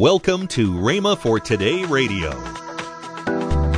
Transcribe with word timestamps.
Welcome 0.00 0.46
to 0.48 0.72
Rhema 0.72 1.18
for 1.18 1.38
Today 1.38 1.84
Radio. 1.84 2.30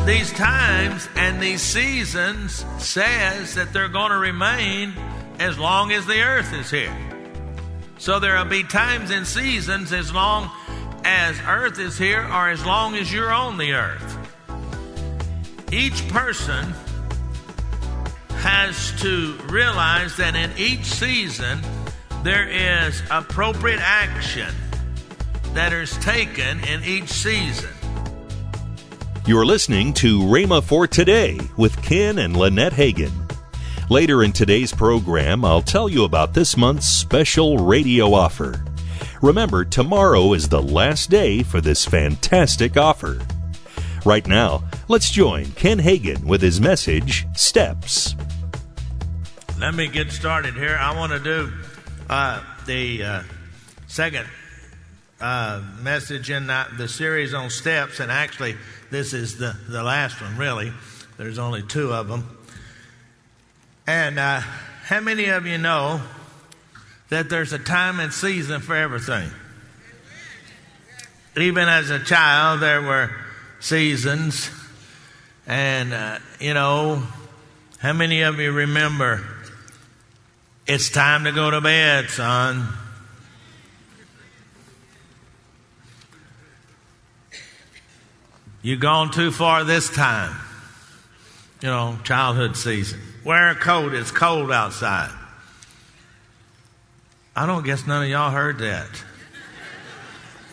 These 0.07 0.33
times 0.35 1.09
and 1.17 1.43
these 1.43 1.61
seasons 1.61 2.64
says 2.79 3.56
that 3.56 3.72
they're 3.72 3.88
going 3.88 4.12
to 4.12 4.19
remain 4.19 4.95
as 5.40 5.58
long 5.58 5.90
as 5.90 6.06
the 6.06 6.22
earth 6.22 6.53
is 6.53 6.71
here. 6.71 6.96
So 7.98 8.21
there 8.21 8.37
will 8.37 8.45
be 8.45 8.62
times 8.62 9.11
and 9.11 9.27
seasons 9.27 9.93
as 9.93 10.14
long 10.14 10.48
as 11.03 11.37
earth 11.45 11.81
is 11.81 11.99
here 11.99 12.23
or 12.23 12.51
as 12.51 12.65
long 12.65 12.95
as 12.95 13.13
you're 13.13 13.33
on 13.33 13.59
the 13.59 13.73
earth. 13.73 14.17
Each 15.73 16.07
person 16.07 16.73
has 18.37 18.93
to 19.01 19.37
realize 19.51 20.16
that 20.19 20.37
in 20.37 20.52
each 20.57 20.84
season 20.84 21.62
there 22.23 22.48
is 22.48 23.02
appropriate 23.11 23.80
action 23.80 24.55
that 25.55 25.73
is 25.73 25.96
taken 25.98 26.60
in 26.64 26.82
each 26.84 27.09
season. 27.10 27.70
You're 29.27 29.47
listening 29.47 29.93
to 29.95 30.20
Rhema 30.20 30.62
for 30.62 30.87
Today 30.87 31.38
with 31.56 31.80
Ken 31.83 32.19
and 32.19 32.37
Lynette 32.37 32.73
Hagin. 32.73 33.12
Later 33.91 34.23
in 34.23 34.33
today's 34.33 34.73
program, 34.73 35.45
I'll 35.45 35.62
tell 35.62 35.88
you 35.88 36.05
about 36.05 36.33
this 36.33 36.57
month's 36.57 36.87
special 36.87 37.59
radio 37.59 38.15
offer. 38.15 38.65
Remember, 39.20 39.65
tomorrow 39.65 40.33
is 40.33 40.48
the 40.48 40.62
last 40.62 41.10
day 41.10 41.43
for 41.43 41.60
this 41.60 41.84
fantastic 41.84 42.77
offer. 42.77 43.21
Right 44.05 44.27
now, 44.27 44.65
let's 44.88 45.10
join 45.10 45.52
Ken 45.52 45.79
Hagin 45.79 46.24
with 46.24 46.41
his 46.41 46.60
message, 46.60 47.27
Steps. 47.37 48.16
Let 49.60 49.74
me 49.74 49.87
get 49.87 50.10
started 50.10 50.55
here. 50.55 50.77
I 50.80 50.96
want 50.96 51.12
to 51.12 51.21
do 51.21 51.52
uh, 52.09 52.43
the 52.66 53.05
uh, 53.05 53.23
second 53.87 54.27
uh, 55.23 55.62
message 55.81 56.31
in 56.31 56.49
the 56.49 56.89
series 56.89 57.33
on 57.33 57.49
steps, 57.49 58.01
and 58.01 58.11
actually, 58.11 58.57
this 58.91 59.15
is 59.15 59.38
the, 59.38 59.57
the 59.69 59.83
last 59.83 60.21
one, 60.21 60.37
really. 60.37 60.73
There's 61.16 61.38
only 61.38 61.63
two 61.63 61.93
of 61.93 62.09
them. 62.09 62.38
And 63.87 64.19
uh, 64.19 64.41
how 64.41 65.00
many 65.00 65.27
of 65.27 65.46
you 65.46 65.58
know 65.58 66.02
that 67.08 67.30
there's 67.30 67.52
a 67.52 67.58
time 67.58 68.00
and 68.00 68.12
season 68.12 68.61
for 68.61 68.74
everything? 68.74 69.30
Even 71.36 71.68
as 71.68 71.91
a 71.91 72.00
child, 72.00 72.61
there 72.61 72.83
were 72.83 73.11
seasons. 73.61 74.50
And, 75.46 75.92
uh, 75.92 76.18
you 76.41 76.52
know, 76.52 77.00
how 77.78 77.92
many 77.92 78.22
of 78.22 78.41
you 78.41 78.50
remember 78.50 79.24
it's 80.66 80.91
time 80.91 81.24
to 81.24 81.33
go 81.33 81.50
to 81.50 81.61
bed, 81.61 82.11
son? 82.11 82.66
You've 88.62 88.78
gone 88.78 89.10
too 89.10 89.32
far 89.32 89.64
this 89.64 89.91
time. 89.91 90.36
You 91.60 91.68
know, 91.68 91.98
childhood 92.05 92.56
season. 92.56 93.00
Wear 93.24 93.50
a 93.50 93.55
coat, 93.56 93.92
it's 93.92 94.12
cold 94.12 94.52
outside. 94.52 95.10
I 97.34 97.46
don't 97.46 97.64
guess 97.64 97.86
none 97.86 98.05
of 98.05 98.08
y'all 98.08 98.30
heard 98.30 98.58
that. 98.58 98.88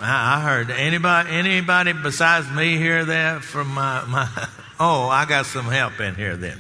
I 0.01 0.39
heard 0.39 0.71
anybody 0.71 1.29
anybody 1.29 1.91
besides 1.91 2.49
me 2.49 2.77
hear 2.77 3.03
that 3.03 3.43
from 3.43 3.67
my, 3.73 4.05
my 4.05 4.29
oh 4.79 5.09
I 5.09 5.25
got 5.25 5.45
some 5.45 5.65
help 5.65 5.99
in 5.99 6.15
here 6.15 6.37
then. 6.37 6.57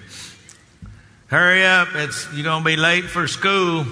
Hurry 1.27 1.63
up, 1.63 1.89
it's 1.93 2.27
you're 2.33 2.43
gonna 2.43 2.65
be 2.65 2.75
late 2.75 3.05
for 3.05 3.27
school. 3.27 3.85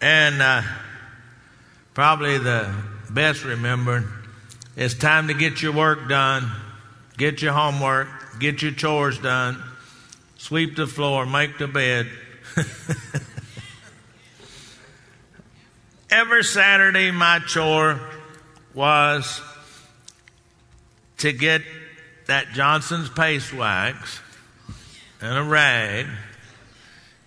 And 0.00 0.42
uh, 0.42 0.62
probably 1.94 2.38
the 2.38 2.72
best 3.10 3.44
remembered 3.44 4.06
it's 4.78 4.94
time 4.94 5.26
to 5.26 5.34
get 5.34 5.60
your 5.60 5.72
work 5.72 6.08
done, 6.08 6.48
get 7.16 7.42
your 7.42 7.52
homework, 7.52 8.06
get 8.38 8.62
your 8.62 8.70
chores 8.70 9.18
done, 9.18 9.60
sweep 10.36 10.76
the 10.76 10.86
floor, 10.86 11.26
make 11.26 11.58
the 11.58 11.66
bed. 11.66 12.06
Every 16.10 16.44
Saturday, 16.44 17.10
my 17.10 17.40
chore 17.40 17.98
was 18.72 19.40
to 21.16 21.32
get 21.32 21.62
that 22.26 22.52
Johnson's 22.52 23.10
paste 23.10 23.52
wax 23.52 24.20
and 25.20 25.36
a 25.36 25.42
rag, 25.42 26.06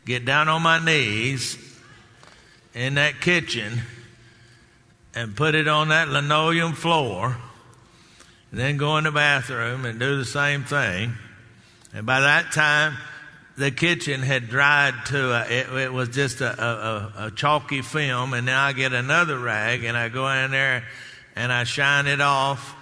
get 0.06 0.24
down 0.24 0.48
on 0.48 0.62
my 0.62 0.80
knees 0.84 1.58
in 2.74 2.94
that 2.94 3.20
kitchen 3.20 3.82
and 5.14 5.36
put 5.36 5.56
it 5.56 5.68
on 5.68 5.90
that 5.90 6.10
linoleum 6.10 6.74
floor, 6.74 7.38
and 8.52 8.60
then 8.60 8.78
go 8.78 8.98
in 8.98 9.04
the 9.04 9.12
bathroom 9.12 9.86
and 9.86 10.00
do 10.00 10.18
the 10.18 10.26
same 10.26 10.64
thing. 10.64 11.14
And 11.94 12.06
by 12.06 12.22
that 12.22 12.52
time, 12.52 12.98
the 13.58 13.72
kitchen 13.72 14.22
had 14.22 14.50
dried 14.50 14.94
to 15.08 15.32
a, 15.34 15.42
it, 15.50 15.74
it 15.74 15.94
was 15.94 16.10
just 16.10 16.42
a, 16.42 16.64
a, 16.64 17.14
a, 17.28 17.32
chalky 17.32 17.82
film, 17.82 18.34
and 18.34 18.46
now 18.46 18.66
I 18.66 18.74
get 18.74 18.94
another 18.94 19.38
rag 19.38 19.84
and 19.84 19.98
I 19.98 20.10
go 20.10 20.28
in 20.30 20.52
there 20.52 20.84
and 21.36 21.52
I 21.52 21.64
shine 21.64 22.08
it 22.08 22.22
off, 22.22 22.76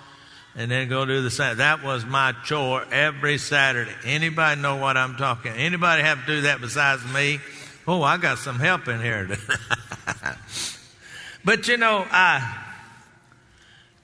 and 0.55 0.71
then 0.71 0.89
go 0.89 1.05
do 1.05 1.21
the 1.21 1.29
same. 1.29 1.57
That 1.57 1.83
was 1.83 2.05
my 2.05 2.33
chore 2.43 2.83
every 2.91 3.37
Saturday. 3.37 3.91
Anybody 4.03 4.59
know 4.59 4.77
what 4.77 4.97
I'm 4.97 5.15
talking? 5.17 5.51
Anybody 5.51 6.01
have 6.01 6.21
to 6.21 6.25
do 6.25 6.41
that 6.41 6.61
besides 6.61 7.03
me? 7.13 7.39
Oh, 7.87 8.01
I 8.01 8.17
got 8.17 8.39
some 8.39 8.59
help 8.59 8.87
in 8.87 9.01
here. 9.01 9.37
But 11.49 11.67
you 11.67 11.77
know, 11.77 12.05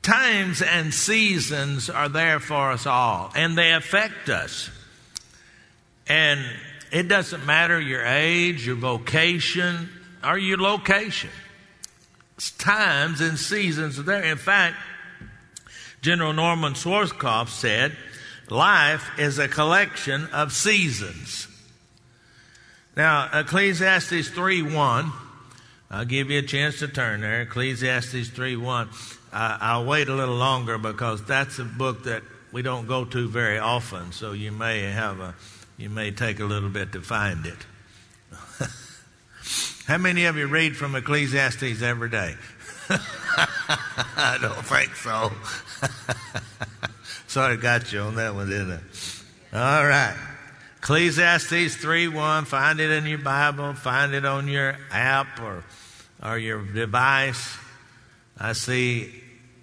times 0.02 0.64
and 0.64 0.92
seasons 0.92 1.92
are 1.92 2.10
there 2.10 2.40
for 2.40 2.72
us 2.72 2.88
all, 2.88 3.32
and 3.36 3.56
they 3.56 3.72
affect 3.72 4.30
us. 4.30 4.72
And 6.08 6.44
it 6.92 7.08
doesn't 7.08 7.46
matter 7.46 7.80
your 7.80 8.04
age, 8.04 8.66
your 8.66 8.78
vocation, 8.78 9.90
or 10.24 10.40
your 10.40 10.58
location. 10.58 11.30
It's 12.36 12.50
times 12.50 13.22
and 13.22 13.38
seasons 13.38 14.00
are 14.00 14.02
there. 14.02 14.24
In 14.24 14.40
fact, 14.40 14.78
General 16.02 16.34
Norman 16.34 16.74
Schwarzkopf 16.74 17.50
said, 17.50 17.96
Life 18.50 19.08
is 19.20 19.38
a 19.38 19.48
collection 19.48 20.26
of 20.34 20.52
seasons. 20.52 21.48
Now, 22.98 23.30
Ecclesiastes 23.32 24.30
3 24.30 24.64
1 24.64 25.12
I'll 25.90 26.06
give 26.06 26.32
you 26.32 26.40
a 26.40 26.44
chance 26.44 26.80
to 26.80 26.88
turn 26.88 27.22
there. 27.22 27.42
Ecclesiastes 27.42 28.30
3 28.30 28.56
1. 28.56 28.90
Uh, 29.32 29.58
I'll 29.62 29.86
wait 29.86 30.08
a 30.08 30.14
little 30.14 30.36
longer 30.36 30.78
because 30.78 31.24
that's 31.26 31.60
a 31.60 31.66
book 31.66 32.04
that 32.06 32.24
we 32.52 32.62
don't 32.62 32.88
go 32.88 33.06
to 33.06 33.28
very 33.28 33.60
often, 33.60 34.12
so 34.12 34.32
you 34.32 34.52
may 34.52 34.82
have 34.82 35.20
a, 35.20 35.36
you 35.78 35.90
may 35.90 36.12
take 36.12 36.40
a 36.40 36.46
little 36.46 36.70
bit 36.70 36.94
to 36.94 37.02
find 37.02 37.46
it. 37.46 37.58
How 39.88 39.98
many 39.98 40.26
of 40.26 40.38
you 40.38 40.48
read 40.48 40.76
from 40.76 40.96
Ecclesiastes 40.96 41.82
every 41.82 42.10
day? 42.10 42.36
I 42.90 44.38
don't 44.42 44.66
think 44.66 44.96
so. 44.96 45.32
Sorry, 47.28 47.58
got 47.58 47.92
you 47.92 48.00
on 48.00 48.16
that 48.16 48.34
one, 48.34 48.50
didn't 48.50 48.80
I? 49.54 49.80
All 49.80 49.86
right. 49.86 50.16
Ecclesiastes 50.86 51.78
3 51.78 52.10
1, 52.10 52.46
find 52.46 52.80
it 52.80 52.92
in 52.92 53.08
your 53.08 53.18
Bible, 53.18 53.74
find 53.74 54.14
it 54.14 54.24
on 54.24 54.48
your 54.48 54.78
app 54.92 55.42
or, 55.42 55.64
or 56.22 56.38
your 56.38 56.64
device. 56.64 57.58
I 58.38 58.54
see 58.54 59.10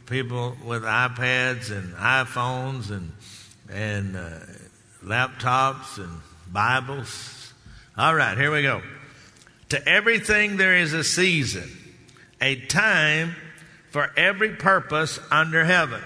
people 0.07 0.57
with 0.65 0.83
iPads 0.83 1.71
and 1.71 1.95
iPhones 1.95 2.91
and, 2.91 3.13
and 3.71 4.17
uh, 4.17 4.31
laptops 5.05 5.99
and 5.99 6.11
Bibles. 6.51 7.55
All 7.97 8.17
right, 8.17 8.37
here 8.37 8.51
we 8.51 8.63
go. 8.63 8.83
To 9.69 9.89
everything 9.89 10.57
there 10.57 10.77
is 10.77 10.93
a 10.93 11.05
season, 11.05 11.71
a 12.41 12.57
time 12.57 13.37
for 13.91 14.11
every 14.17 14.57
purpose 14.57 15.21
under 15.31 15.65
heaven. 15.65 16.03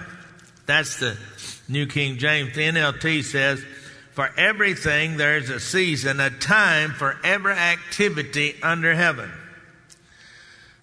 That's 0.67 0.99
the 0.99 1.17
New 1.67 1.87
King 1.87 2.19
James. 2.19 2.53
The 2.53 2.67
NLT 2.67 3.23
says, 3.23 3.65
for 4.17 4.31
everything, 4.35 5.17
there's 5.17 5.51
a 5.51 5.59
season, 5.59 6.19
a 6.19 6.31
time 6.31 6.89
for 6.89 7.19
every 7.23 7.53
activity 7.53 8.55
under 8.63 8.95
heaven. 8.95 9.31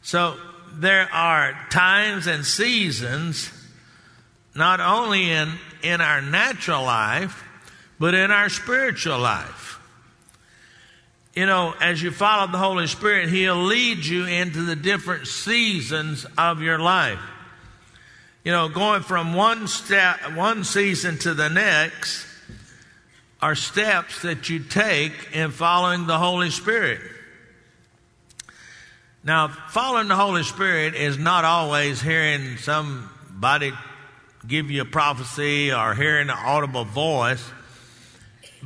So 0.03 0.37
there 0.75 1.13
are 1.13 1.59
times 1.69 2.29
and 2.29 2.47
seasons, 2.47 3.51
not 4.55 4.79
only 4.79 5.33
in, 5.33 5.51
in 5.83 6.01
our 6.01 6.23
natural 6.23 6.85
life, 6.85 7.43
but 7.99 8.15
in 8.15 8.31
our 8.31 8.49
spiritual 8.49 9.19
life. 9.19 9.81
You 11.35 11.47
know, 11.47 11.75
as 11.81 12.01
you 12.01 12.13
follow 12.13 12.53
the 12.53 12.59
Holy 12.59 12.87
Spirit, 12.87 13.31
He'll 13.31 13.65
lead 13.65 14.07
you 14.07 14.27
into 14.27 14.63
the 14.63 14.77
different 14.77 15.27
seasons 15.27 16.25
of 16.39 16.63
your 16.63 16.79
life. 16.79 17.19
You 18.45 18.53
know, 18.53 18.69
going 18.69 19.03
from 19.03 19.35
one 19.35 19.67
step, 19.67 20.21
one 20.37 20.63
season 20.63 21.19
to 21.19 21.35
the 21.35 21.49
next, 21.49 22.29
are 23.45 23.55
steps 23.55 24.23
that 24.23 24.49
you 24.49 24.59
take 24.59 25.13
in 25.35 25.51
following 25.51 26.07
the 26.07 26.17
Holy 26.17 26.49
Spirit. 26.49 26.99
Now, 29.23 29.49
following 29.49 30.09
the 30.09 30.17
Holy 30.17 30.45
Spirit 30.45 30.95
is 30.95 31.19
not 31.19 31.45
always 31.45 32.01
hearing 32.01 32.57
somebody 32.57 33.75
give 34.49 34.71
you 34.71 34.81
a 34.81 34.87
prophecy 34.87 35.71
or 35.71 35.95
hearing 35.95 36.31
an 36.31 36.37
audible 36.43 36.87
voice. 36.87 37.45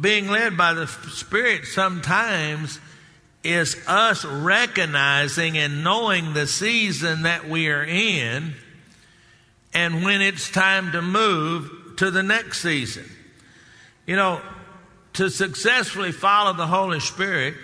Being 0.01 0.29
led 0.29 0.57
by 0.57 0.75
the 0.75 0.87
Spirit 0.87 1.65
sometimes 1.65 2.79
is 3.43 3.77
us 3.89 4.25
recognizing 4.25 5.59
and 5.59 5.83
knowing 5.83 6.35
the 6.35 6.47
season 6.47 7.23
that 7.23 7.49
we 7.49 7.69
are 7.69 7.83
in 7.83 8.55
and 9.75 10.05
when 10.05 10.21
it's 10.21 10.49
time 10.49 10.93
to 10.93 11.03
move 11.03 11.69
to 11.97 12.13
the 12.13 12.23
next 12.23 12.63
season. 12.63 13.07
You 14.07 14.15
know, 14.15 14.41
to 15.19 15.29
successfully 15.29 16.13
follow 16.13 16.53
the 16.53 16.69
Holy 16.69 17.01
Spirit, 17.01 17.55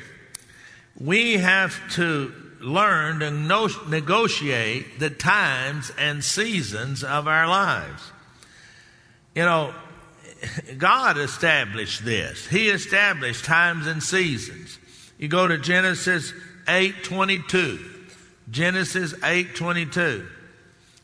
we 0.98 1.34
have 1.34 1.80
to 1.92 2.34
learn 2.58 3.20
to 3.20 3.30
no- 3.30 3.68
negotiate 3.88 4.98
the 4.98 5.08
times 5.08 5.92
and 5.96 6.24
seasons 6.24 7.04
of 7.04 7.28
our 7.28 7.46
lives. 7.46 8.10
You 9.36 9.44
know, 9.44 9.72
God 10.78 11.16
established 11.16 12.04
this. 12.04 12.44
He 12.44 12.70
established 12.70 13.44
times 13.44 13.86
and 13.86 14.02
seasons. 14.02 14.76
You 15.16 15.28
go 15.28 15.46
to 15.46 15.56
Genesis 15.56 16.32
8:22. 16.66 17.78
Genesis 18.50 19.14
8:22. 19.22 20.26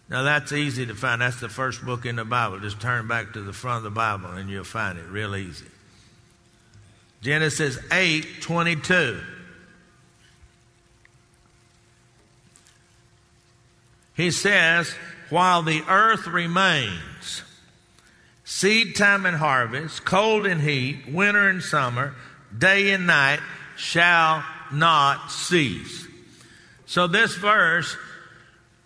Now 0.08 0.25
that's 0.25 0.50
easy 0.50 0.85
to 0.85 0.96
find. 0.96 1.23
That's 1.23 1.38
the 1.38 1.49
first 1.49 1.85
book 1.85 2.06
in 2.06 2.17
the 2.17 2.25
Bible. 2.25 2.58
Just 2.58 2.81
turn 2.81 3.06
back 3.06 3.35
to 3.35 3.41
the 3.41 3.53
front 3.53 3.76
of 3.76 3.82
the 3.85 3.91
Bible 3.91 4.31
and 4.31 4.50
you'll 4.50 4.64
find 4.64 4.99
it 4.99 5.06
real 5.06 5.37
easy. 5.37 5.69
Genesis 7.22 7.76
8:22. 7.90 9.22
He 14.14 14.31
says, 14.31 14.94
while 15.31 15.62
the 15.62 15.82
earth 15.88 16.26
remains, 16.26 17.43
seed 18.44 18.96
time 18.96 19.25
and 19.25 19.37
harvest, 19.37 20.05
cold 20.05 20.44
and 20.44 20.61
heat, 20.61 21.08
winter 21.08 21.49
and 21.49 21.62
summer, 21.62 22.14
day 22.56 22.90
and 22.90 23.06
night 23.06 23.40
shall 23.76 24.44
not 24.72 25.31
cease. 25.31 26.06
So 26.87 27.06
this 27.06 27.34
verse 27.37 27.96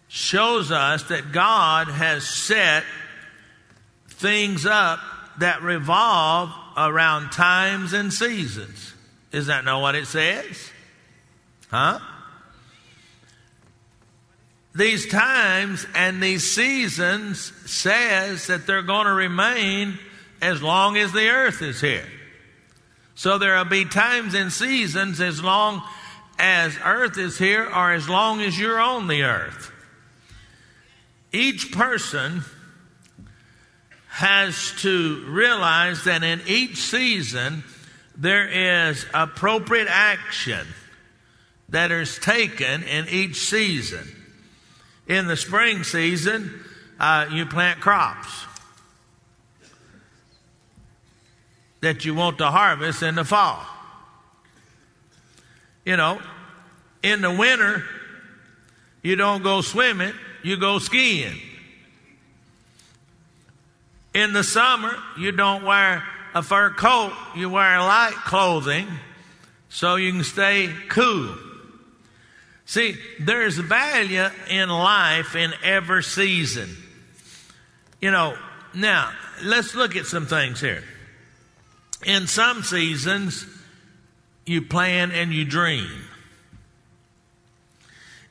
shows 0.08 0.70
us 0.70 1.04
that 1.04 1.32
God 1.32 1.88
has 1.88 2.28
set 2.28 2.84
things 4.06 4.66
up 4.66 5.00
that 5.38 5.62
revolve 5.62 6.52
around 6.76 7.30
times 7.30 7.92
and 7.92 8.12
seasons. 8.12 8.94
Is 9.32 9.46
that 9.46 9.64
not 9.64 9.80
what 9.80 9.94
it 9.94 10.06
says? 10.06 10.70
Huh? 11.70 11.98
these 14.74 15.06
times 15.06 15.86
and 15.94 16.22
these 16.22 16.52
seasons 16.52 17.52
says 17.70 18.48
that 18.48 18.66
they're 18.66 18.82
going 18.82 19.06
to 19.06 19.12
remain 19.12 19.98
as 20.42 20.62
long 20.62 20.96
as 20.96 21.12
the 21.12 21.28
earth 21.28 21.62
is 21.62 21.80
here. 21.80 22.06
So 23.14 23.38
there 23.38 23.56
will 23.56 23.64
be 23.64 23.84
times 23.84 24.34
and 24.34 24.52
seasons 24.52 25.20
as 25.20 25.42
long 25.42 25.82
as 26.38 26.76
earth 26.84 27.16
is 27.16 27.38
here 27.38 27.64
or 27.64 27.92
as 27.92 28.08
long 28.08 28.40
as 28.40 28.58
you're 28.58 28.80
on 28.80 29.06
the 29.06 29.22
earth. 29.22 29.70
Each 31.32 31.70
person 31.70 32.42
has 34.14 34.72
to 34.78 35.24
realize 35.26 36.04
that 36.04 36.22
in 36.22 36.40
each 36.46 36.76
season 36.76 37.64
there 38.16 38.46
is 38.86 39.04
appropriate 39.12 39.88
action 39.90 40.64
that 41.70 41.90
is 41.90 42.16
taken 42.20 42.84
in 42.84 43.08
each 43.08 43.34
season. 43.34 44.06
In 45.08 45.26
the 45.26 45.36
spring 45.36 45.82
season, 45.82 46.64
uh, 47.00 47.26
you 47.32 47.44
plant 47.44 47.80
crops 47.80 48.46
that 51.80 52.04
you 52.04 52.14
want 52.14 52.38
to 52.38 52.46
harvest 52.46 53.02
in 53.02 53.16
the 53.16 53.24
fall. 53.24 53.66
You 55.84 55.96
know, 55.96 56.22
in 57.02 57.20
the 57.20 57.32
winter, 57.32 57.82
you 59.02 59.16
don't 59.16 59.42
go 59.42 59.60
swimming, 59.60 60.14
you 60.44 60.56
go 60.56 60.78
skiing. 60.78 61.40
In 64.14 64.32
the 64.32 64.44
summer, 64.44 64.96
you 65.18 65.32
don't 65.32 65.64
wear 65.64 66.04
a 66.34 66.42
fur 66.42 66.70
coat, 66.70 67.12
you 67.34 67.50
wear 67.50 67.80
light 67.80 68.14
clothing 68.14 68.86
so 69.68 69.96
you 69.96 70.12
can 70.12 70.22
stay 70.22 70.72
cool. 70.88 71.36
See, 72.64 72.96
there's 73.18 73.58
value 73.58 74.28
in 74.48 74.68
life 74.68 75.34
in 75.34 75.52
every 75.62 76.04
season. 76.04 76.76
You 78.00 78.12
know, 78.12 78.36
now, 78.72 79.12
let's 79.42 79.74
look 79.74 79.96
at 79.96 80.06
some 80.06 80.26
things 80.26 80.60
here. 80.60 80.84
In 82.06 82.26
some 82.26 82.62
seasons, 82.62 83.46
you 84.46 84.62
plan 84.62 85.10
and 85.10 85.32
you 85.32 85.44
dream. 85.44 85.90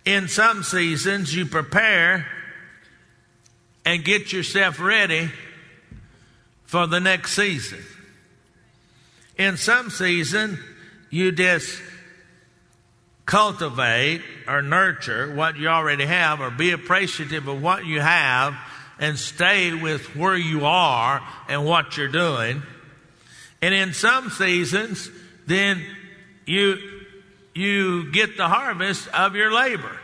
In 0.05 0.27
some 0.27 0.63
seasons, 0.63 1.35
you 1.35 1.45
prepare 1.45 2.25
and 3.85 4.03
get 4.03 4.31
yourself 4.31 4.79
ready 4.79 5.29
for 6.73 6.87
the 6.87 6.99
next 6.99 7.35
season. 7.35 7.77
In 9.37 9.57
some 9.57 9.91
season, 9.91 10.57
you 11.11 11.31
just 11.31 11.79
cultivate 13.27 14.23
or 14.47 14.63
nurture 14.63 15.35
what 15.35 15.55
you 15.55 15.67
already 15.67 16.07
have 16.07 16.41
or 16.41 16.49
be 16.49 16.71
appreciative 16.71 17.47
of 17.47 17.61
what 17.61 17.85
you 17.85 17.99
have 17.99 18.55
and 18.97 19.19
stay 19.19 19.71
with 19.75 20.15
where 20.15 20.35
you 20.35 20.65
are 20.65 21.21
and 21.47 21.63
what 21.63 21.95
you're 21.95 22.07
doing. 22.07 22.63
And 23.61 23.75
in 23.75 23.93
some 23.93 24.31
seasons, 24.31 25.11
then 25.45 25.79
you, 26.47 26.79
you 27.53 28.11
get 28.11 28.35
the 28.35 28.47
harvest 28.47 29.07
of 29.09 29.35
your 29.35 29.53
labor. 29.53 29.99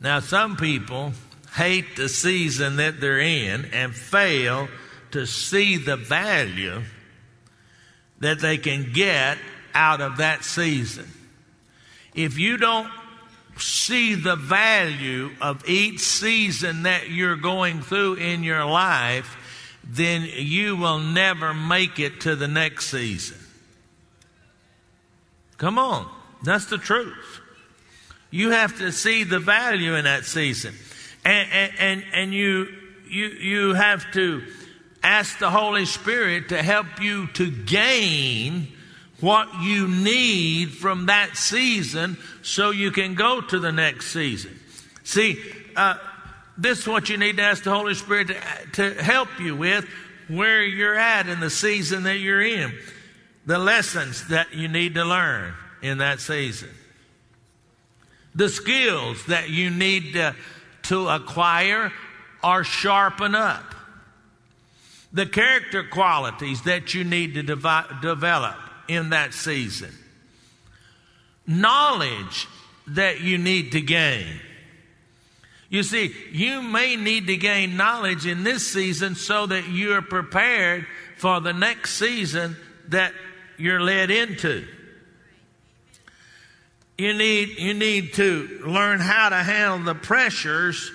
Now, 0.00 0.18
some 0.18 0.56
people 0.56 1.12
hate 1.54 1.96
the 1.96 2.08
season 2.08 2.76
that 2.76 3.00
they're 3.00 3.20
in 3.20 3.66
and 3.72 3.94
fail 3.94 4.68
to 5.12 5.26
see 5.26 5.76
the 5.76 5.96
value 5.96 6.82
that 8.20 8.40
they 8.40 8.58
can 8.58 8.92
get 8.92 9.38
out 9.74 10.00
of 10.00 10.18
that 10.18 10.44
season. 10.44 11.08
If 12.14 12.38
you 12.38 12.56
don't 12.56 12.90
see 13.56 14.14
the 14.14 14.36
value 14.36 15.30
of 15.40 15.68
each 15.68 16.00
season 16.00 16.84
that 16.84 17.10
you're 17.10 17.36
going 17.36 17.82
through 17.82 18.14
in 18.14 18.42
your 18.42 18.64
life, 18.64 19.36
then 19.84 20.28
you 20.32 20.76
will 20.76 20.98
never 20.98 21.52
make 21.54 21.98
it 21.98 22.22
to 22.22 22.36
the 22.36 22.48
next 22.48 22.86
season. 22.86 23.38
Come 25.56 25.78
on, 25.78 26.08
that's 26.42 26.66
the 26.66 26.78
truth. 26.78 27.40
You 28.30 28.50
have 28.50 28.78
to 28.78 28.92
see 28.92 29.24
the 29.24 29.40
value 29.40 29.94
in 29.94 30.04
that 30.04 30.24
season. 30.24 30.74
And, 31.24 31.72
and, 31.78 32.04
and, 32.12 32.34
you, 32.34 32.68
you, 33.08 33.26
you 33.26 33.74
have 33.74 34.10
to 34.12 34.42
ask 35.02 35.38
the 35.38 35.50
Holy 35.50 35.84
Spirit 35.84 36.48
to 36.50 36.62
help 36.62 37.00
you 37.00 37.26
to 37.28 37.50
gain 37.50 38.68
what 39.20 39.48
you 39.62 39.86
need 39.86 40.70
from 40.70 41.06
that 41.06 41.36
season 41.36 42.16
so 42.42 42.70
you 42.70 42.90
can 42.90 43.14
go 43.14 43.40
to 43.40 43.58
the 43.58 43.72
next 43.72 44.12
season. 44.12 44.58
See, 45.04 45.38
uh, 45.76 45.96
this 46.56 46.80
is 46.80 46.88
what 46.88 47.08
you 47.08 47.16
need 47.16 47.36
to 47.36 47.42
ask 47.42 47.64
the 47.64 47.70
Holy 47.70 47.94
Spirit 47.94 48.28
to, 48.28 48.92
to 48.94 49.02
help 49.02 49.28
you 49.40 49.56
with 49.56 49.86
where 50.28 50.62
you're 50.62 50.98
at 50.98 51.28
in 51.28 51.40
the 51.40 51.50
season 51.50 52.04
that 52.04 52.18
you're 52.18 52.42
in. 52.42 52.72
The 53.46 53.58
lessons 53.58 54.28
that 54.28 54.54
you 54.54 54.68
need 54.68 54.94
to 54.94 55.04
learn 55.04 55.54
in 55.82 55.98
that 55.98 56.20
season. 56.20 56.70
The 58.34 58.48
skills 58.48 59.26
that 59.26 59.50
you 59.50 59.70
need 59.70 60.12
to, 60.12 60.36
to 60.90 61.08
acquire 61.08 61.92
or 62.42 62.64
sharpen 62.64 63.36
up. 63.36 63.76
The 65.12 65.24
character 65.24 65.84
qualities 65.84 66.62
that 66.62 66.94
you 66.94 67.04
need 67.04 67.34
to 67.34 67.44
develop 67.44 68.56
in 68.88 69.10
that 69.10 69.32
season. 69.32 69.94
Knowledge 71.46 72.48
that 72.88 73.20
you 73.20 73.38
need 73.38 73.70
to 73.72 73.80
gain. 73.80 74.26
You 75.68 75.84
see, 75.84 76.12
you 76.32 76.60
may 76.60 76.96
need 76.96 77.28
to 77.28 77.36
gain 77.36 77.76
knowledge 77.76 78.26
in 78.26 78.42
this 78.42 78.66
season 78.66 79.14
so 79.14 79.46
that 79.46 79.68
you're 79.68 80.02
prepared 80.02 80.88
for 81.18 81.40
the 81.40 81.52
next 81.52 81.94
season 81.94 82.56
that 82.88 83.12
you're 83.56 83.80
led 83.80 84.10
into. 84.10 84.66
You 87.00 87.14
need, 87.14 87.58
you 87.58 87.72
need 87.72 88.12
to 88.14 88.60
learn 88.66 89.00
how 89.00 89.30
to 89.30 89.36
handle 89.36 89.78
the 89.78 89.98
pressures 89.98 90.92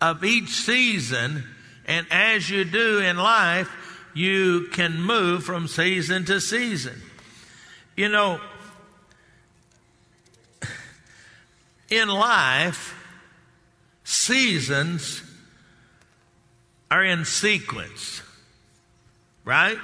of 0.00 0.24
each 0.24 0.48
season. 0.48 1.44
And 1.84 2.06
as 2.10 2.48
you 2.48 2.64
do 2.64 3.00
in 3.00 3.18
life, 3.18 3.70
you 4.14 4.68
can 4.72 4.98
move 4.98 5.44
from 5.44 5.68
season 5.68 6.24
to 6.24 6.40
season. 6.40 6.98
You 7.94 8.08
know, 8.08 8.40
in 11.90 12.08
life, 12.08 12.98
seasons 14.02 15.22
are 16.90 17.04
in 17.04 17.26
sequence, 17.26 18.22
right? 19.44 19.76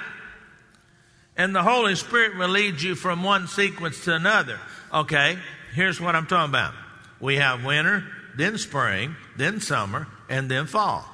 And 1.36 1.54
the 1.54 1.62
Holy 1.62 1.96
Spirit 1.96 2.38
will 2.38 2.48
lead 2.48 2.80
you 2.80 2.94
from 2.94 3.22
one 3.22 3.46
sequence 3.46 4.04
to 4.06 4.14
another. 4.14 4.58
Okay, 4.92 5.38
here's 5.74 6.00
what 6.00 6.16
I'm 6.16 6.26
talking 6.26 6.50
about. 6.50 6.74
We 7.20 7.36
have 7.36 7.64
winter, 7.64 8.04
then 8.36 8.58
spring, 8.58 9.14
then 9.36 9.60
summer, 9.60 10.08
and 10.28 10.50
then 10.50 10.66
fall. 10.66 11.04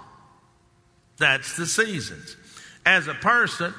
That's 1.19 1.57
the 1.57 1.67
seasons. 1.67 2.37
As 2.85 3.09
a 3.09 3.15
person, 3.15 3.75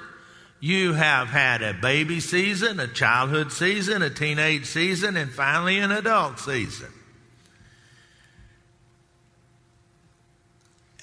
you 0.59 0.93
have 0.93 1.29
had 1.29 1.61
a 1.61 1.73
baby 1.73 2.19
season, 2.19 2.79
a 2.79 2.87
childhood 2.87 3.51
season, 3.51 4.01
a 4.01 4.09
teenage 4.09 4.65
season, 4.65 5.17
and 5.17 5.31
finally 5.31 5.79
an 5.79 5.91
adult 5.91 6.39
season. 6.39 6.89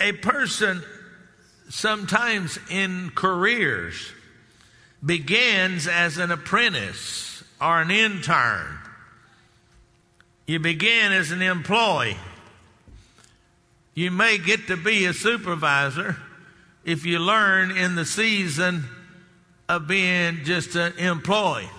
A 0.01 0.13
person 0.13 0.83
sometimes 1.69 2.59
in 2.69 3.11
careers 3.15 4.13
begins 5.05 5.87
as 5.87 6.19
an 6.19 6.31
apprentice 6.31 7.43
or 7.61 7.81
an 7.81 7.91
intern. 7.91 8.79
You 10.47 10.59
begin 10.59 11.13
as 11.13 11.31
an 11.31 11.43
employee. 11.43 12.17
You 13.95 14.11
may 14.11 14.39
get 14.39 14.67
to 14.67 14.77
be 14.77 15.07
a 15.07 15.13
supervisor 15.15 16.17
if 16.85 17.07
you 17.07 17.19
learn 17.19 17.71
in 17.71 17.95
the 17.95 18.05
season 18.05 18.85
of 19.69 19.87
being 19.87 20.45
just 20.45 20.75
an 20.75 20.93
employee. 20.99 21.71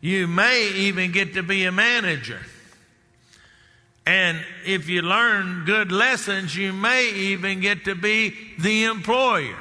You 0.00 0.26
may 0.26 0.70
even 0.72 1.12
get 1.12 1.34
to 1.34 1.42
be 1.42 1.64
a 1.64 1.72
manager. 1.72 2.40
And 4.04 4.44
if 4.64 4.88
you 4.88 5.02
learn 5.02 5.64
good 5.64 5.90
lessons, 5.90 6.54
you 6.54 6.72
may 6.72 7.10
even 7.12 7.60
get 7.60 7.84
to 7.84 7.94
be 7.94 8.34
the 8.58 8.84
employer. 8.84 9.56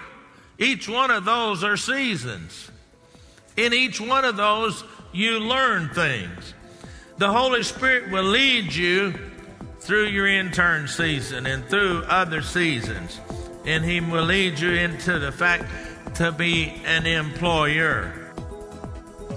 Each 0.59 0.87
one 0.89 1.11
of 1.11 1.25
those 1.25 1.63
are 1.63 1.77
seasons. 1.77 2.69
In 3.55 3.73
each 3.73 4.01
one 4.01 4.25
of 4.25 4.35
those, 4.35 4.83
you 5.13 5.39
learn 5.39 5.89
things. 5.89 6.54
The 7.17 7.31
Holy 7.31 7.63
Spirit 7.63 8.11
will 8.11 8.25
lead 8.25 8.75
you 8.75 9.13
through 9.79 10.07
your 10.07 10.27
intern 10.27 10.85
season 10.89 11.45
and 11.45 11.63
through 11.69 12.03
other 12.09 12.41
seasons. 12.41 13.21
And 13.65 13.85
He 13.85 14.01
will 14.01 14.25
lead 14.25 14.59
you 14.59 14.71
into 14.71 15.17
the 15.17 15.31
fact 15.31 15.63
to 16.15 16.33
be 16.33 16.73
an 16.85 17.05
employer. 17.05 18.11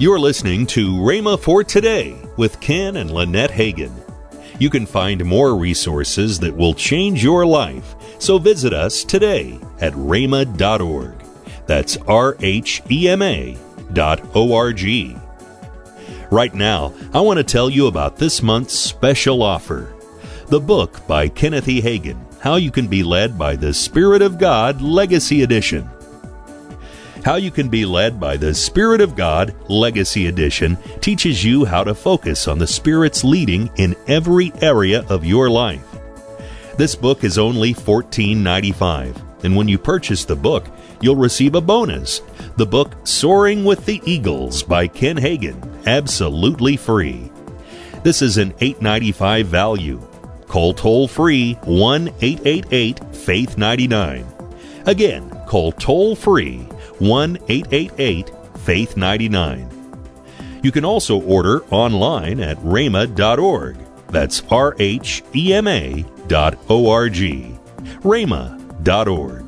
You're 0.00 0.18
listening 0.18 0.66
to 0.68 0.92
Rhema 0.94 1.38
for 1.38 1.62
Today 1.62 2.16
with 2.36 2.58
Ken 2.60 2.96
and 2.96 3.12
Lynette 3.12 3.52
Hagin. 3.52 3.92
You 4.58 4.70
can 4.70 4.84
find 4.84 5.24
more 5.24 5.54
resources 5.54 6.40
that 6.40 6.56
will 6.56 6.74
change 6.74 7.22
your 7.22 7.46
life, 7.46 7.94
so 8.18 8.38
visit 8.38 8.72
us 8.72 9.04
today 9.04 9.60
at 9.80 9.92
rhema.org. 9.92 11.14
That's 11.66 11.96
R 12.08 12.36
H 12.40 12.82
E 12.90 13.08
M 13.08 13.22
A 13.22 13.56
dot 13.92 14.20
O 14.34 14.52
R 14.52 14.72
G. 14.72 15.16
Right 16.30 16.52
now, 16.54 16.92
I 17.14 17.22
want 17.22 17.38
to 17.38 17.44
tell 17.44 17.70
you 17.70 17.86
about 17.86 18.18
this 18.18 18.42
month's 18.42 18.74
special 18.74 19.42
offer 19.42 19.94
the 20.48 20.60
book 20.60 21.06
by 21.06 21.28
Kenneth 21.28 21.68
E. 21.68 21.80
Hagin, 21.80 22.18
How 22.40 22.56
You 22.56 22.70
Can 22.70 22.86
Be 22.86 23.02
Led 23.02 23.38
by 23.38 23.56
the 23.56 23.72
Spirit 23.72 24.22
of 24.22 24.38
God 24.38 24.80
Legacy 24.80 25.42
Edition. 25.42 25.88
How 27.24 27.36
You 27.36 27.50
Can 27.50 27.68
Be 27.68 27.84
Led 27.84 28.18
by 28.18 28.36
the 28.36 28.54
Spirit 28.54 29.00
of 29.00 29.16
God 29.16 29.54
Legacy 29.68 30.26
Edition 30.26 30.78
teaches 31.00 31.44
you 31.44 31.64
how 31.64 31.84
to 31.84 31.94
focus 31.94 32.48
on 32.48 32.58
the 32.58 32.66
Spirit's 32.66 33.24
leading 33.24 33.70
in 33.76 33.96
every 34.06 34.52
area 34.62 35.04
of 35.08 35.24
your 35.24 35.50
life. 35.50 35.84
This 36.76 36.94
book 36.94 37.24
is 37.24 37.38
only 37.38 37.74
$14.95, 37.74 39.44
and 39.44 39.56
when 39.56 39.68
you 39.68 39.78
purchase 39.78 40.24
the 40.24 40.36
book, 40.36 40.66
you'll 41.00 41.16
receive 41.16 41.54
a 41.54 41.60
bonus 41.60 42.20
the 42.56 42.66
book 42.66 42.94
Soaring 43.04 43.64
with 43.64 43.86
the 43.86 44.02
Eagles 44.04 44.62
by 44.62 44.88
Ken 44.88 45.16
Hagin, 45.16 45.62
absolutely 45.86 46.76
free. 46.76 47.30
This 48.02 48.20
is 48.20 48.36
an 48.36 48.52
$8.95 48.54 49.44
value. 49.44 50.00
Call 50.48 50.74
toll 50.74 51.06
free 51.06 51.54
1 51.64 52.08
888 52.20 53.14
Faith 53.14 53.58
99. 53.58 54.26
Again, 54.86 55.30
call 55.46 55.72
toll 55.72 56.16
free 56.16 56.60
1 56.98 57.38
888 57.48 58.30
Faith 58.58 58.96
99. 58.96 59.68
You 60.62 60.72
can 60.72 60.84
also 60.84 61.20
order 61.22 61.64
online 61.66 62.40
at 62.40 62.56
rhema.org. 62.58 63.76
That's 64.08 64.42
R 64.50 64.74
H 64.78 65.22
E 65.34 65.52
M 65.52 65.68
A 65.68 66.04
dot 66.26 66.58
O 66.68 66.90
R 66.90 67.08
G. 67.08 67.54
rhema.org. 68.02 69.47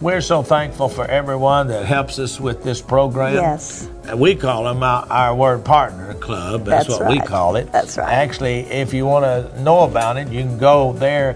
We're 0.00 0.20
so 0.20 0.44
thankful 0.44 0.88
for 0.88 1.04
everyone 1.04 1.68
that 1.68 1.84
helps 1.84 2.20
us 2.20 2.38
with 2.38 2.62
this 2.62 2.80
program. 2.80 3.34
Yes. 3.34 3.88
We 4.14 4.36
call 4.36 4.64
them 4.64 4.82
our, 4.84 5.04
our 5.10 5.34
Word 5.34 5.64
Partner 5.64 6.14
Club. 6.14 6.64
That's, 6.64 6.86
That's 6.86 7.00
what 7.00 7.10
we 7.10 7.18
call 7.18 7.56
it. 7.56 7.72
That's 7.72 7.98
right. 7.98 8.08
Actually, 8.08 8.60
if 8.60 8.94
you 8.94 9.06
want 9.06 9.24
to 9.24 9.60
know 9.60 9.80
about 9.80 10.16
it, 10.16 10.28
you 10.28 10.42
can 10.42 10.56
go 10.56 10.92
there 10.92 11.34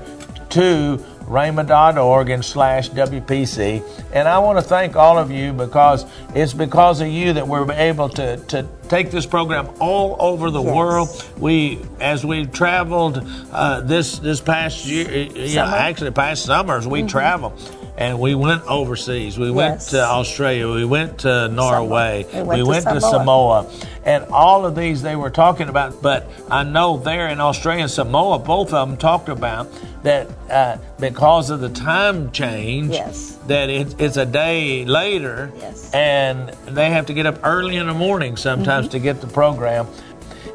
to 0.50 1.04
rhema.org 1.22 2.30
and 2.30 2.44
slash 2.44 2.88
WPC. 2.90 3.82
And 4.12 4.28
I 4.28 4.38
want 4.38 4.58
to 4.58 4.62
thank 4.64 4.94
all 4.94 5.18
of 5.18 5.32
you 5.32 5.52
because 5.52 6.06
it's 6.34 6.52
because 6.54 7.00
of 7.00 7.08
you 7.08 7.32
that 7.32 7.48
we're 7.48 7.70
able 7.72 8.10
to, 8.10 8.36
to 8.36 8.68
take 8.88 9.10
this 9.10 9.26
program 9.26 9.68
all 9.80 10.16
over 10.20 10.50
the 10.50 10.62
Yes. 10.62 10.74
world. 10.74 11.24
We, 11.36 11.80
as 12.00 12.24
we 12.24 12.46
traveled 12.46 13.26
uh, 13.50 13.80
this 13.80 14.18
this 14.20 14.40
past 14.40 14.86
year, 14.86 15.08
uh, 15.08 15.10
yeah. 15.10 15.64
Mm-hmm. 15.64 15.74
actually 15.74 16.10
past 16.12 16.44
summers, 16.44 16.86
we 16.86 17.02
traveled. 17.02 17.60
And 17.96 18.18
we 18.18 18.34
went 18.34 18.64
overseas. 18.64 19.38
We 19.38 19.50
went 19.50 19.80
to 19.90 20.02
Australia. 20.02 20.66
We 20.72 20.84
went 20.84 21.18
to 21.20 21.48
Norway. 21.48 22.24
We 22.32 22.38
went 22.42 22.48
we 22.48 22.56
to 22.56 22.64
went 22.64 22.84
to 22.86 23.00
Samoa. 23.00 23.66
Samoa. 23.70 23.88
And 24.04 24.24
all 24.32 24.64
of 24.64 24.74
these 24.74 25.02
they 25.02 25.14
were 25.14 25.28
talking 25.30 25.68
about. 25.68 26.00
But 26.00 26.28
I 26.50 26.62
know 26.64 26.96
there 26.96 27.28
in 27.28 27.38
Australia 27.40 27.82
and 27.82 27.90
Samoa, 27.90 28.38
both 28.38 28.72
of 28.72 28.88
them 28.88 28.96
talked 28.96 29.28
about 29.28 29.68
that 30.04 30.28
uh, 30.50 30.78
because 30.98 31.50
of 31.50 31.60
the 31.60 31.68
time 31.68 32.32
change, 32.32 32.92
Yes. 32.94 33.38
that 33.46 33.68
it, 33.70 34.00
it's 34.00 34.16
a 34.16 34.26
day 34.26 34.84
later, 34.86 35.52
Yes. 35.58 35.92
and 35.92 36.48
they 36.66 36.90
have 36.90 37.06
to 37.06 37.14
get 37.14 37.26
up 37.26 37.38
early 37.44 37.76
in 37.76 37.86
the 37.86 37.94
morning 37.94 38.36
sometimes 38.36 38.88
to 38.88 38.98
get 38.98 39.20
the 39.20 39.28
program. 39.28 39.86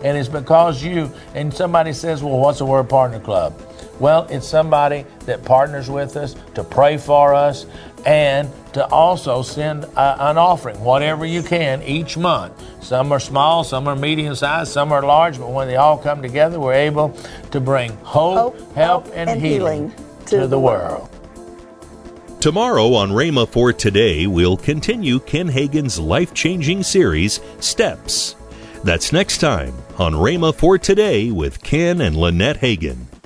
And 0.03 0.17
it's 0.17 0.27
because 0.27 0.84
you, 0.84 1.12
and 1.34 1.53
somebody 1.53 1.94
says, 1.94 2.22
well, 2.22 2.38
what's 2.39 2.60
a 2.62 2.65
Word 2.65 2.89
Partner 2.89 3.20
Club? 3.20 3.53
Well, 4.00 4.27
it's 4.30 4.48
somebody 4.48 5.06
that 5.25 5.44
partners 5.44 5.89
with 5.89 6.16
us 6.18 6.36
to 6.56 6.63
pray 6.63 6.98
for 6.98 7.34
us 7.34 7.66
and 8.06 8.50
to 8.74 8.86
also 8.88 9.42
send 9.42 9.84
a, 9.84 10.30
an 10.30 10.38
offering, 10.38 10.80
whatever 10.82 11.25
you 11.25 11.42
can, 11.42 11.82
each 11.82 12.16
month. 12.16 12.54
Some 12.84 13.12
are 13.12 13.20
small, 13.20 13.63
some 13.63 13.88
are 13.88 13.96
medium 13.96 14.36
sized, 14.36 14.72
some 14.72 14.92
are 14.92 15.01
large, 15.04 15.39
but 15.39 15.50
when 15.50 15.68
they 15.68 15.77
all 15.77 15.98
come 15.98 16.22
together, 16.22 16.60
we're 16.60 16.74
able 16.74 17.18
to 17.51 17.60
bring 17.60 17.92
hope, 17.98 18.38
Hope, 18.38 18.58
help, 18.74 18.75
help, 18.75 19.06
and, 19.16 19.30
and 19.32 19.42
healing, 19.42 19.89
healing 19.89 20.25
to, 20.25 20.25
to 20.25 20.38
the 20.42 20.48
the 20.48 20.60
world. 20.60 21.10
Tomorrow 22.39 22.94
on 22.94 23.10
Rhema 23.10 23.50
for 23.50 23.74
Today, 23.74 24.27
we'll 24.27 24.58
continue 24.58 25.20
Ken 25.20 25.48
Hagin's 25.48 26.00
life 26.00 26.36
changing 26.36 26.84
series, 26.84 27.42
Steps. 27.60 28.36
That's 28.84 29.12
next 29.12 29.39
time 29.39 29.74
on 29.98 30.13
Rhema 30.13 30.54
for 30.54 30.77
Today 30.77 31.32
with 31.32 31.63
Ken 31.63 32.00
and 32.00 32.16
Lynette 32.16 32.62
Hagin. 32.62 33.16